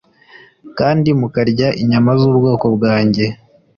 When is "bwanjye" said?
2.75-3.25